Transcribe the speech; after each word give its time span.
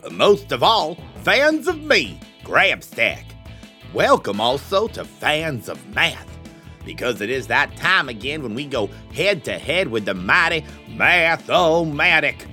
but 0.00 0.12
most 0.12 0.52
of 0.52 0.62
all, 0.62 0.96
fans 1.22 1.68
of 1.68 1.82
me, 1.82 2.18
Grabstack. 2.44 3.24
Welcome 3.92 4.40
also 4.40 4.88
to 4.88 5.04
fans 5.04 5.68
of 5.68 5.84
math, 5.94 6.28
because 6.84 7.20
it 7.20 7.30
is 7.30 7.46
that 7.46 7.76
time 7.76 8.08
again 8.08 8.42
when 8.42 8.54
we 8.54 8.66
go 8.66 8.88
head 9.12 9.44
to 9.44 9.58
head 9.58 9.88
with 9.88 10.04
the 10.04 10.14
mighty 10.14 10.64
Math-O-Matic. 10.88 12.46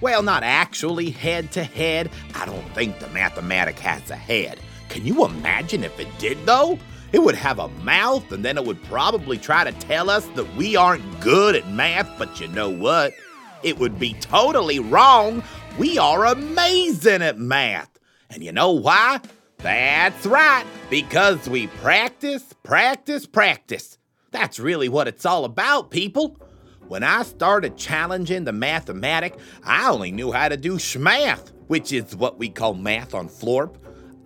Well, 0.00 0.22
not 0.22 0.42
actually 0.42 1.10
head 1.10 1.52
to 1.52 1.62
head. 1.62 2.10
I 2.34 2.44
don't 2.44 2.74
think 2.74 2.98
the 2.98 3.08
Math-O-Matic 3.08 3.78
has 3.78 4.10
a 4.10 4.16
head. 4.16 4.58
Can 4.88 5.06
you 5.06 5.24
imagine 5.24 5.84
if 5.84 5.98
it 6.00 6.08
did, 6.18 6.44
though? 6.44 6.78
It 7.12 7.22
would 7.22 7.34
have 7.36 7.58
a 7.58 7.68
mouth, 7.68 8.32
and 8.32 8.44
then 8.44 8.56
it 8.56 8.64
would 8.64 8.82
probably 8.84 9.36
try 9.36 9.64
to 9.64 9.72
tell 9.72 10.08
us 10.08 10.26
that 10.28 10.56
we 10.56 10.76
aren't 10.76 11.20
good 11.20 11.54
at 11.54 11.68
math, 11.68 12.10
but 12.18 12.40
you 12.40 12.48
know 12.48 12.70
what? 12.70 13.12
It 13.62 13.78
would 13.78 13.98
be 13.98 14.14
totally 14.14 14.78
wrong. 14.78 15.42
We 15.78 15.98
are 15.98 16.24
amazing 16.24 17.22
at 17.22 17.38
math. 17.38 17.90
And 18.30 18.42
you 18.42 18.50
know 18.50 18.72
why? 18.72 19.20
That's 19.58 20.26
right, 20.26 20.64
because 20.90 21.48
we 21.48 21.66
practice, 21.66 22.42
practice, 22.62 23.26
practice. 23.26 23.98
That's 24.30 24.58
really 24.58 24.88
what 24.88 25.06
it's 25.06 25.26
all 25.26 25.44
about, 25.44 25.90
people. 25.90 26.38
When 26.88 27.02
I 27.02 27.22
started 27.22 27.76
challenging 27.76 28.44
the 28.44 28.52
Math-O-Matic, 28.52 29.38
I 29.64 29.90
only 29.90 30.10
knew 30.10 30.32
how 30.32 30.48
to 30.48 30.56
do 30.56 30.76
schmath, 30.76 31.52
which 31.68 31.92
is 31.92 32.16
what 32.16 32.38
we 32.38 32.48
call 32.48 32.74
math 32.74 33.14
on 33.14 33.28
Florp. 33.28 33.76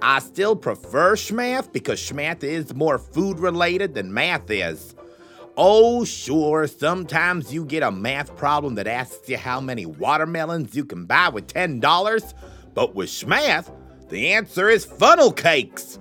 I 0.00 0.18
still 0.18 0.56
prefer 0.56 1.16
schmath 1.16 1.72
because 1.72 2.00
schmath 2.00 2.42
is 2.42 2.74
more 2.74 2.98
food 2.98 3.38
related 3.38 3.94
than 3.94 4.12
math 4.12 4.50
is. 4.50 4.94
Oh, 5.56 6.04
sure, 6.04 6.66
sometimes 6.66 7.52
you 7.52 7.64
get 7.64 7.82
a 7.82 7.90
math 7.90 8.36
problem 8.36 8.74
that 8.74 8.86
asks 8.86 9.28
you 9.28 9.38
how 9.38 9.58
many 9.58 9.86
watermelons 9.86 10.76
you 10.76 10.84
can 10.84 11.06
buy 11.06 11.30
with 11.30 11.46
$10, 11.46 12.34
but 12.74 12.94
with 12.94 13.08
schmath, 13.08 13.72
the 14.10 14.34
answer 14.34 14.68
is 14.68 14.84
funnel 14.84 15.32
cakes, 15.32 15.98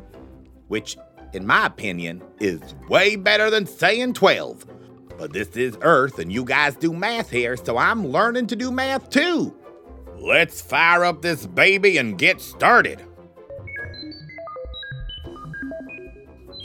which, 0.68 0.98
in 1.32 1.48
my 1.48 1.66
opinion, 1.66 2.22
is 2.42 2.60
way 2.90 3.16
better 3.16 3.50
than 3.50 3.66
saying 3.66 4.14
12. 4.14 4.66
But 5.18 5.32
this 5.32 5.56
is 5.56 5.78
Earth 5.82 6.20
and 6.20 6.34
you 6.34 6.44
guys 6.44 6.76
do 6.76 6.92
math 6.92 7.30
here, 7.30 7.56
so 7.56 7.78
I'm 7.78 8.08
learning 8.08 8.48
to 8.48 8.58
do 8.58 8.72
math 8.72 9.10
too. 9.10 9.56
Let's 10.18 10.62
fire 10.62 11.06
up 11.06 11.22
this 11.22 11.46
baby 11.46 11.98
and 11.98 12.18
get 12.18 12.42
started. 12.42 13.02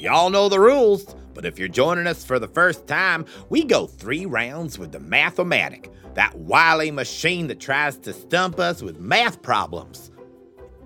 Y'all 0.00 0.30
know 0.30 0.48
the 0.48 0.58
rules, 0.58 1.14
but 1.34 1.44
if 1.44 1.58
you're 1.58 1.68
joining 1.68 2.06
us 2.06 2.24
for 2.24 2.38
the 2.38 2.48
first 2.48 2.86
time, 2.86 3.26
we 3.50 3.62
go 3.62 3.86
three 3.86 4.24
rounds 4.24 4.78
with 4.78 4.92
the 4.92 4.98
Math-O-Matic, 4.98 5.92
that 6.14 6.34
wily 6.38 6.90
machine 6.90 7.48
that 7.48 7.60
tries 7.60 7.98
to 7.98 8.14
stump 8.14 8.58
us 8.58 8.80
with 8.80 8.98
math 8.98 9.42
problems. 9.42 10.10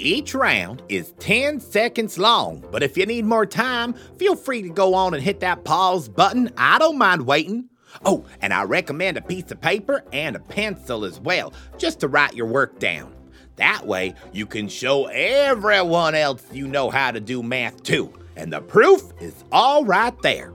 Each 0.00 0.34
round 0.34 0.82
is 0.88 1.12
10 1.20 1.60
seconds 1.60 2.18
long, 2.18 2.66
but 2.72 2.82
if 2.82 2.96
you 2.96 3.06
need 3.06 3.24
more 3.24 3.46
time, 3.46 3.92
feel 4.18 4.34
free 4.34 4.62
to 4.62 4.68
go 4.68 4.94
on 4.94 5.14
and 5.14 5.22
hit 5.22 5.38
that 5.38 5.62
pause 5.62 6.08
button. 6.08 6.50
I 6.56 6.80
don't 6.80 6.98
mind 6.98 7.24
waiting. 7.24 7.68
Oh, 8.04 8.24
and 8.40 8.52
I 8.52 8.64
recommend 8.64 9.16
a 9.16 9.22
piece 9.22 9.48
of 9.52 9.60
paper 9.60 10.02
and 10.12 10.34
a 10.34 10.40
pencil 10.40 11.04
as 11.04 11.20
well, 11.20 11.52
just 11.78 12.00
to 12.00 12.08
write 12.08 12.34
your 12.34 12.46
work 12.46 12.80
down. 12.80 13.14
That 13.54 13.86
way, 13.86 14.14
you 14.32 14.46
can 14.46 14.66
show 14.66 15.06
everyone 15.06 16.16
else 16.16 16.42
you 16.52 16.66
know 16.66 16.90
how 16.90 17.12
to 17.12 17.20
do 17.20 17.44
math 17.44 17.84
too. 17.84 18.12
And 18.36 18.52
the 18.52 18.60
proof 18.60 19.02
is 19.20 19.44
all 19.52 19.84
right 19.84 20.20
there. 20.22 20.52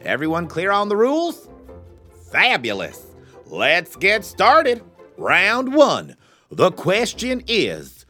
Everyone 0.00 0.46
clear 0.46 0.70
on 0.70 0.88
the 0.88 0.96
rules? 0.96 1.48
Fabulous. 2.30 3.06
Let's 3.46 3.96
get 3.96 4.24
started. 4.24 4.82
Round 5.16 5.74
one. 5.74 6.16
The 6.50 6.70
question 6.70 7.42
is 7.46 8.06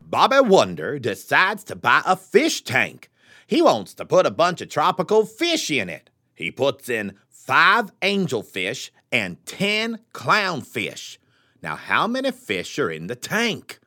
Bobby 0.00 0.40
Wonder 0.40 0.98
decides 0.98 1.64
to 1.64 1.76
buy 1.76 2.02
a 2.06 2.16
fish 2.16 2.62
tank. 2.62 3.10
He 3.46 3.60
wants 3.60 3.94
to 3.94 4.04
put 4.04 4.26
a 4.26 4.30
bunch 4.30 4.60
of 4.60 4.68
tropical 4.68 5.24
fish 5.26 5.70
in 5.70 5.88
it. 5.88 6.10
He 6.34 6.50
puts 6.50 6.88
in 6.88 7.14
five 7.28 7.90
angelfish 8.00 8.90
and 9.12 9.44
10 9.46 10.00
clownfish. 10.12 11.18
Now, 11.62 11.76
how 11.76 12.06
many 12.06 12.30
fish 12.30 12.78
are 12.78 12.90
in 12.90 13.08
the 13.08 13.16
tank? 13.16 13.78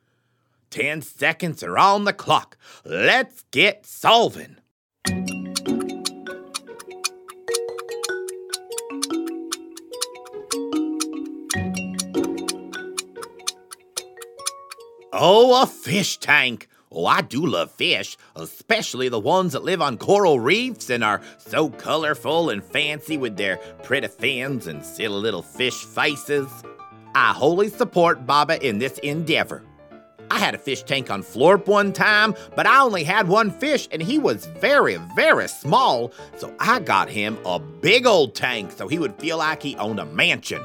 10 0.70 1.02
seconds 1.02 1.64
are 1.64 1.78
on 1.78 2.06
the 2.06 2.14
clock. 2.14 2.58
Let's 2.86 3.44
get 3.52 3.86
solving. 3.86 4.58
Oh, 15.12 15.62
a 15.62 15.66
fish 15.68 16.18
tank. 16.18 16.68
Oh, 16.92 17.06
I 17.06 17.22
do 17.22 17.46
love 17.46 17.72
fish, 17.72 18.18
especially 18.36 19.10
the 19.10 19.20
ones 19.20 19.54
that 19.54 19.64
live 19.64 19.82
on 19.82 19.98
coral 19.98 20.40
reefs 20.40 20.90
and 20.90 21.04
are 21.04 21.22
so 21.38 21.70
colorful 21.70 22.50
and 22.50 22.64
fancy 22.64 23.18
with 23.18 23.36
their 23.36 23.58
pretty 23.84 24.08
fins 24.08 24.66
and 24.66 24.84
silly 24.84 25.20
little 25.20 25.42
fish 25.42 25.84
faces. 25.84 26.48
I 27.14 27.34
wholly 27.34 27.70
support 27.70 28.26
Bobby 28.26 28.60
in 28.62 28.80
this 28.80 28.98
endeavor. 29.00 29.64
I 30.40 30.44
had 30.44 30.56
a 30.56 30.58
fish 30.58 30.84
tank 30.84 31.12
on 31.12 31.22
Florp 31.22 31.68
one 31.68 31.92
time, 31.92 32.34
but 32.56 32.66
I 32.66 32.80
only 32.80 33.04
had 33.04 33.28
one 33.28 33.52
fish 33.52 33.90
and 33.92 34.02
he 34.02 34.18
was 34.18 34.46
very, 34.46 34.96
very 35.14 35.50
small, 35.50 36.14
so 36.38 36.56
I 36.62 36.80
got 36.80 37.10
him 37.10 37.38
a 37.46 37.60
big 37.60 38.08
old 38.08 38.36
tank 38.36 38.72
so 38.72 38.88
he 38.88 39.00
would 39.00 39.16
feel 39.16 39.40
like 39.40 39.62
he 39.62 39.76
owned 39.76 40.00
a 40.00 40.06
mansion. 40.06 40.64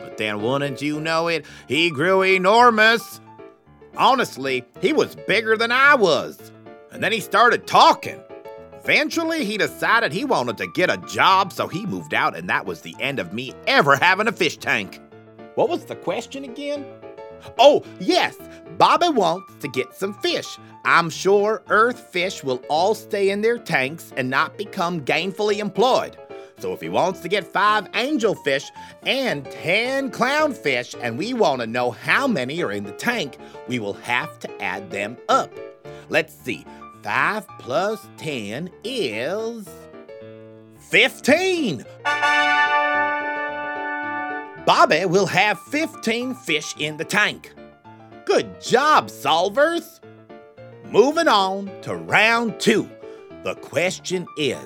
But 0.00 0.16
then, 0.16 0.42
wouldn't 0.42 0.82
you 0.82 1.00
know 1.00 1.28
it, 1.28 1.46
he 1.68 1.90
grew 1.90 2.22
enormous. 2.22 3.20
Honestly, 3.96 4.64
he 4.80 4.92
was 4.92 5.14
bigger 5.14 5.56
than 5.56 5.70
I 5.70 5.94
was. 5.94 6.50
And 6.90 7.00
then 7.00 7.12
he 7.12 7.20
started 7.20 7.68
talking. 7.68 8.20
Eventually, 8.82 9.44
he 9.44 9.56
decided 9.56 10.12
he 10.12 10.24
wanted 10.24 10.56
to 10.56 10.66
get 10.66 10.90
a 10.90 10.96
job, 11.06 11.52
so 11.52 11.68
he 11.68 11.86
moved 11.86 12.14
out, 12.14 12.36
and 12.36 12.50
that 12.50 12.66
was 12.66 12.80
the 12.80 12.96
end 12.98 13.20
of 13.20 13.32
me 13.32 13.54
ever 13.68 13.94
having 13.94 14.26
a 14.26 14.32
fish 14.32 14.56
tank. 14.56 15.00
What 15.54 15.68
was 15.68 15.84
the 15.84 15.94
question 15.94 16.42
again? 16.42 16.84
Oh, 17.58 17.84
yes, 18.00 18.36
Bobby 18.78 19.08
wants 19.08 19.54
to 19.60 19.68
get 19.68 19.94
some 19.94 20.14
fish. 20.14 20.58
I'm 20.84 21.10
sure 21.10 21.62
Earth 21.68 21.98
fish 21.98 22.44
will 22.44 22.62
all 22.68 22.94
stay 22.94 23.30
in 23.30 23.40
their 23.40 23.58
tanks 23.58 24.12
and 24.16 24.28
not 24.28 24.58
become 24.58 25.00
gainfully 25.00 25.58
employed. 25.58 26.16
So 26.58 26.72
if 26.72 26.80
he 26.80 26.88
wants 26.88 27.20
to 27.20 27.28
get 27.28 27.44
five 27.44 27.90
angelfish 27.92 28.70
and 29.04 29.44
10 29.50 30.10
clownfish, 30.10 30.94
and 31.00 31.18
we 31.18 31.34
want 31.34 31.60
to 31.60 31.66
know 31.66 31.90
how 31.90 32.26
many 32.26 32.62
are 32.62 32.72
in 32.72 32.84
the 32.84 32.92
tank, 32.92 33.38
we 33.68 33.78
will 33.78 33.94
have 33.94 34.38
to 34.40 34.62
add 34.62 34.90
them 34.90 35.16
up. 35.28 35.50
Let's 36.08 36.34
see. 36.34 36.64
5 37.02 37.46
plus 37.58 38.08
10 38.16 38.70
is 38.82 39.68
15. 40.78 41.84
Bobby 44.66 45.04
will 45.04 45.26
have 45.26 45.60
15 45.60 46.34
fish 46.34 46.74
in 46.78 46.96
the 46.96 47.04
tank. 47.04 47.52
Good 48.24 48.62
job, 48.62 49.08
solvers! 49.08 50.00
Moving 50.86 51.28
on 51.28 51.70
to 51.82 51.96
round 51.96 52.58
two. 52.58 52.88
The 53.42 53.56
question 53.56 54.26
is 54.38 54.64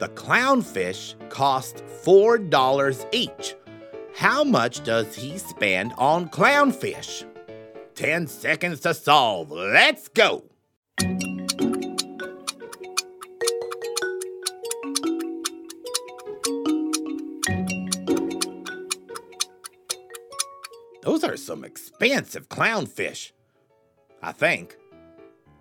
The 0.00 0.10
clownfish 0.16 1.14
cost 1.28 1.84
$4 2.04 3.06
each. 3.12 3.54
How 4.16 4.42
much 4.42 4.82
does 4.82 5.14
he 5.14 5.38
spend 5.38 5.92
on 5.98 6.28
clownfish? 6.30 7.24
10 7.94 8.26
seconds 8.26 8.80
to 8.80 8.92
solve. 8.92 9.52
Let's 9.52 10.08
go! 10.08 10.42
Some 21.44 21.64
expensive 21.64 22.48
clownfish. 22.48 23.32
I 24.22 24.30
think. 24.30 24.76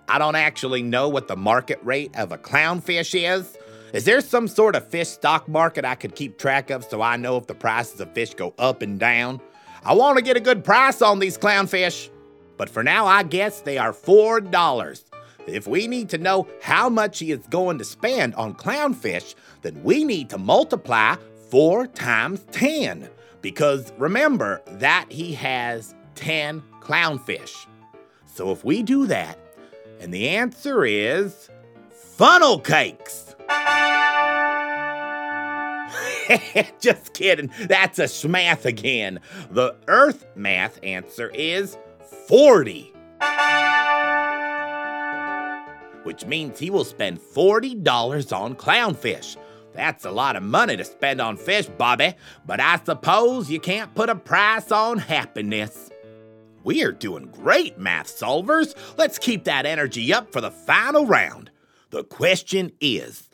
I 0.08 0.20
don't 0.20 0.36
actually 0.36 0.84
know 0.84 1.10
what 1.10 1.28
the 1.28 1.36
market 1.36 1.80
rate 1.82 2.16
of 2.16 2.32
a 2.32 2.38
clownfish 2.38 3.16
is. 3.16 3.58
Is 3.92 4.06
there 4.06 4.22
some 4.22 4.48
sort 4.48 4.76
of 4.76 4.88
fish 4.88 5.08
stock 5.08 5.48
market 5.48 5.84
I 5.84 5.96
could 5.96 6.16
keep 6.16 6.38
track 6.38 6.70
of 6.70 6.86
so 6.86 7.02
I 7.02 7.18
know 7.18 7.38
if 7.38 7.48
the 7.48 7.56
prices 7.56 8.00
of 8.00 8.14
fish 8.14 8.36
go 8.36 8.54
up 8.60 8.84
and 8.84 9.00
down? 9.00 9.42
I 9.84 9.94
want 9.94 10.18
to 10.18 10.24
get 10.24 10.38
a 10.38 10.42
good 10.42 10.64
price 10.64 11.02
on 11.02 11.18
these 11.18 11.38
clownfish. 11.38 12.10
But 12.58 12.70
for 12.70 12.84
now, 12.84 13.08
I 13.08 13.24
guess 13.24 13.62
they 13.62 13.80
are 13.80 13.92
$4. 13.92 15.04
If 15.48 15.66
we 15.66 15.88
need 15.88 16.10
to 16.10 16.20
know 16.20 16.48
how 16.62 16.90
much 16.90 17.18
he 17.18 17.32
is 17.32 17.48
going 17.50 17.80
to 17.80 17.86
spend 17.86 18.36
on 18.36 18.54
clownfish, 18.54 19.34
then 19.64 19.82
we 19.84 20.04
need 20.04 20.30
to 20.30 20.38
multiply 20.38 21.16
4 21.50 21.88
times 21.88 22.46
10 22.52 23.10
because 23.42 23.92
remember 23.98 24.62
that 24.68 25.08
he 25.10 25.34
has 25.34 25.96
10 26.16 26.64
clownfish. 26.80 27.66
So 28.26 28.52
if 28.52 28.64
we 28.64 28.84
do 28.84 29.06
that, 29.08 29.38
and 30.00 30.14
the 30.14 30.30
answer 30.30 30.86
is 30.86 31.50
funnel 31.92 32.60
cakes. 32.60 33.36
Just 36.80 37.14
kidding. 37.14 37.52
That's 37.68 38.00
a 38.00 38.06
schmath 38.06 38.66
again. 38.66 39.20
The 39.52 39.76
Earth 39.88 40.26
math 40.36 40.80
answer 40.84 41.30
is 41.34 41.78
40. 42.28 42.94
Which 46.04 46.26
means 46.26 46.58
he 46.58 46.70
will 46.70 46.84
spend 46.84 47.20
$40 47.20 48.36
on 48.36 48.56
clownfish. 48.56 49.38
That's 49.74 50.06
a 50.06 50.12
lot 50.12 50.36
of 50.36 50.44
money 50.44 50.76
to 50.76 50.84
spend 50.84 51.22
on 51.22 51.38
fish, 51.38 51.68
Bobby, 51.68 52.14
but 52.46 52.60
I 52.60 52.80
suppose 52.84 53.50
you 53.50 53.60
can't 53.60 53.96
put 53.96 54.10
a 54.10 54.16
price 54.16 54.72
on 54.72 54.98
happiness. 54.98 55.90
We're 56.64 56.92
doing 56.92 57.28
great, 57.28 57.78
math 57.80 58.08
solvers. 58.08 58.76
Let's 58.98 59.18
keep 59.18 59.46
that 59.46 59.66
energy 59.66 60.14
up 60.14 60.32
for 60.32 60.42
the 60.42 60.52
final 60.52 61.06
round. 61.06 61.50
The 61.90 62.04
question 62.04 62.72
is 62.80 63.30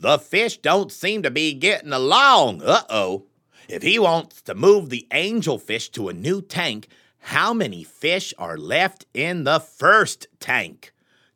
The 0.00 0.18
fish 0.18 0.58
don't 0.58 0.92
seem 0.92 1.22
to 1.22 1.30
be 1.30 1.54
getting 1.54 1.92
along. 1.92 2.62
Uh 2.62 2.82
oh. 2.88 3.26
If 3.68 3.82
he 3.82 3.98
wants 3.98 4.42
to 4.42 4.54
move 4.54 4.90
the 4.90 5.06
angelfish 5.10 5.90
to 5.92 6.08
a 6.08 6.12
new 6.12 6.42
tank, 6.42 6.88
how 7.18 7.54
many 7.54 7.82
fish 7.84 8.34
are 8.38 8.58
left 8.58 9.06
in 9.14 9.44
the 9.44 9.60
first 9.60 10.26
tank? 10.40 10.93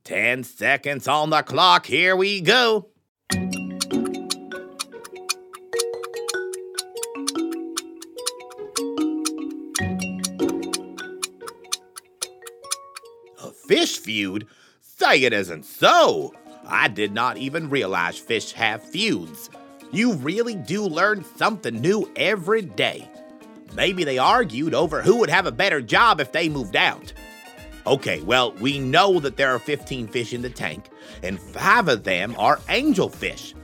10 0.08 0.42
seconds 0.42 1.06
on 1.06 1.28
the 1.28 1.42
clock. 1.42 1.84
Here 1.84 2.16
we 2.16 2.40
go. 2.40 2.88
A 3.30 3.36
fish 13.68 13.98
feud? 13.98 14.46
Say 14.80 15.24
it 15.24 15.34
isn't 15.34 15.66
so. 15.66 16.32
I 16.66 16.88
did 16.88 17.12
not 17.12 17.36
even 17.36 17.68
realize 17.68 18.18
fish 18.18 18.52
have 18.52 18.82
feuds. 18.82 19.50
You 19.92 20.14
really 20.14 20.54
do 20.54 20.86
learn 20.86 21.22
something 21.36 21.82
new 21.82 22.10
every 22.16 22.62
day. 22.62 23.06
Maybe 23.74 24.04
they 24.04 24.16
argued 24.16 24.72
over 24.72 25.02
who 25.02 25.18
would 25.18 25.28
have 25.28 25.44
a 25.44 25.52
better 25.52 25.82
job 25.82 26.18
if 26.18 26.32
they 26.32 26.48
moved 26.48 26.76
out. 26.76 27.12
Okay, 27.86 28.20
well, 28.20 28.52
we 28.52 28.78
know 28.78 29.18
that 29.20 29.36
there 29.36 29.54
are 29.54 29.58
15 29.58 30.08
fish 30.08 30.32
in 30.32 30.42
the 30.42 30.50
tank, 30.50 30.90
and 31.22 31.40
five 31.40 31.88
of 31.88 32.04
them 32.04 32.34
are 32.38 32.58
angelfish. 32.68 33.54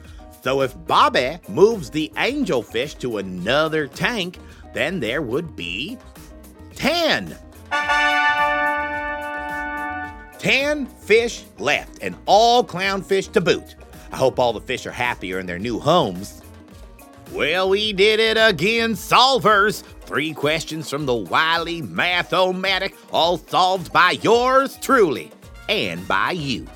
So 0.42 0.62
if 0.62 0.74
Bobby 0.86 1.38
moves 1.48 1.90
the 1.90 2.12
angelfish 2.16 2.98
to 3.00 3.18
another 3.18 3.86
tank, 3.86 4.38
then 4.72 5.00
there 5.00 5.22
would 5.22 5.56
be 5.56 5.98
10. 6.74 7.36
10 10.38 10.86
fish 10.86 11.44
left, 11.58 12.02
and 12.02 12.14
all 12.26 12.62
clownfish 12.62 13.32
to 13.32 13.40
boot. 13.40 13.76
I 14.12 14.16
hope 14.16 14.38
all 14.38 14.52
the 14.52 14.60
fish 14.60 14.86
are 14.86 14.92
happier 14.92 15.38
in 15.38 15.46
their 15.46 15.58
new 15.58 15.78
homes. 15.78 16.42
Well, 17.34 17.68
we 17.68 17.92
did 17.92 18.20
it 18.20 18.36
again, 18.36 18.92
solvers. 18.92 19.82
Three 20.02 20.32
questions 20.32 20.88
from 20.88 21.04
the 21.04 21.16
wily 21.16 21.82
Math-O-Matic, 21.82 22.94
all 23.10 23.38
solved 23.38 23.92
by 23.92 24.12
yours 24.22 24.78
truly 24.80 25.32
and 25.68 26.06
by 26.06 26.30
you. 26.30 26.68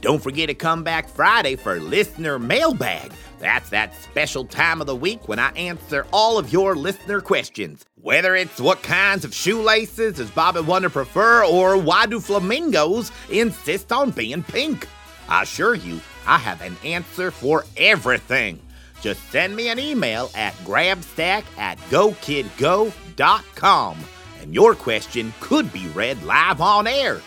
Don't 0.00 0.20
forget 0.20 0.48
to 0.48 0.54
come 0.54 0.82
back 0.82 1.08
Friday 1.08 1.54
for 1.54 1.78
Listener 1.78 2.40
Mailbag. 2.40 3.12
That's 3.38 3.70
that 3.70 3.94
special 3.94 4.44
time 4.44 4.80
of 4.80 4.88
the 4.88 4.96
week 4.96 5.28
when 5.28 5.38
I 5.38 5.52
answer 5.52 6.04
all 6.12 6.36
of 6.36 6.52
your 6.52 6.74
listener 6.74 7.20
questions. 7.20 7.84
Whether 7.94 8.34
it's 8.34 8.60
what 8.60 8.82
kinds 8.82 9.24
of 9.24 9.32
shoelaces 9.32 10.16
does 10.16 10.32
Bobby 10.32 10.62
Wonder 10.62 10.90
prefer, 10.90 11.44
or 11.44 11.76
why 11.76 12.06
do 12.06 12.18
flamingos 12.18 13.12
insist 13.30 13.92
on 13.92 14.10
being 14.10 14.42
pink? 14.42 14.88
I 15.28 15.44
assure 15.44 15.76
you, 15.76 16.00
I 16.26 16.38
have 16.38 16.60
an 16.60 16.76
answer 16.82 17.30
for 17.30 17.64
everything. 17.76 18.58
Just 19.02 19.30
send 19.30 19.56
me 19.56 19.68
an 19.68 19.78
email 19.78 20.30
at 20.34 20.54
grabstack 20.64 21.44
at 21.58 21.78
gokidgo.com 21.90 23.98
and 24.40 24.54
your 24.54 24.74
question 24.74 25.32
could 25.40 25.72
be 25.72 25.86
read 25.88 26.22
live 26.22 26.60
on 26.60 26.86
air. 26.86 27.20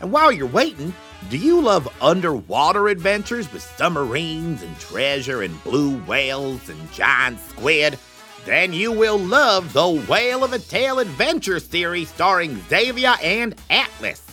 And 0.00 0.12
while 0.12 0.32
you're 0.32 0.46
waiting, 0.46 0.94
do 1.28 1.36
you 1.36 1.60
love 1.60 1.88
underwater 2.00 2.88
adventures 2.88 3.52
with 3.52 3.62
submarines 3.62 4.62
and 4.62 4.78
treasure 4.78 5.42
and 5.42 5.62
blue 5.64 5.98
whales 6.04 6.68
and 6.68 6.92
giant 6.92 7.40
squid? 7.40 7.98
Then 8.46 8.72
you 8.72 8.92
will 8.92 9.18
love 9.18 9.74
the 9.74 10.02
Whale 10.08 10.42
of 10.42 10.54
a 10.54 10.58
Tale 10.58 10.98
Adventure 10.98 11.60
series 11.60 12.08
starring 12.08 12.58
Xavier 12.68 13.14
and 13.22 13.54
Atlas. 13.68 14.26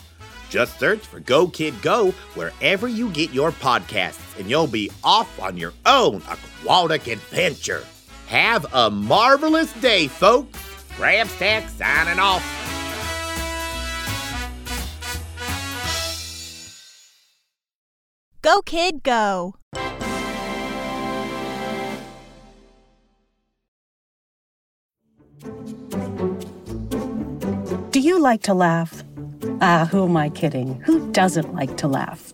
Just 0.50 0.80
search 0.80 1.06
for 1.06 1.20
Go 1.20 1.48
Kid 1.48 1.82
Go 1.82 2.12
wherever 2.36 2.88
you 2.88 3.10
get 3.10 3.34
your 3.34 3.52
podcasts, 3.52 4.27
and 4.38 4.50
you'll 4.50 4.68
be 4.68 4.92
off 5.04 5.40
on 5.40 5.58
your 5.58 5.74
own 5.86 6.18
aquatic 6.30 7.08
adventure. 7.08 7.84
Have 8.28 8.66
a 8.74 8.90
marvelous 8.90 9.72
day, 9.74 10.08
folks. 10.08 10.60
Grabstack 10.98 11.70
signing 11.70 12.20
off. 12.20 12.44
Go, 18.42 18.62
kid, 18.62 19.04
go. 19.04 19.56
Do 27.92 28.00
you 28.00 28.20
like 28.22 28.44
to 28.44 28.54
laugh? 28.54 29.04
Ah, 29.60 29.88
who 29.92 30.06
am 30.06 30.16
I 30.16 30.30
kidding? 30.30 30.80
Who 30.82 31.12
doesn't 31.12 31.54
like 31.54 31.78
to 31.78 31.88
laugh? 31.88 32.34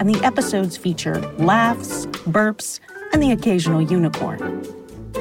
and 0.00 0.12
the 0.12 0.24
episodes 0.24 0.76
feature 0.76 1.20
laughs, 1.38 2.06
burps, 2.06 2.80
and 3.12 3.22
the 3.22 3.30
occasional 3.30 3.82
unicorn. 3.82 4.64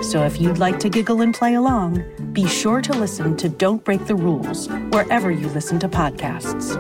So 0.01 0.23
if 0.23 0.39
you'd 0.39 0.57
like 0.57 0.79
to 0.79 0.89
giggle 0.89 1.21
and 1.21 1.33
play 1.33 1.55
along, 1.55 2.03
be 2.31 2.47
sure 2.47 2.81
to 2.81 2.93
listen 2.93 3.35
to 3.37 3.49
Don't 3.49 3.83
Break 3.83 4.05
the 4.05 4.15
Rules 4.15 4.69
wherever 4.89 5.29
you 5.29 5.49
listen 5.49 5.77
to 5.79 5.89
podcasts. 5.89 6.77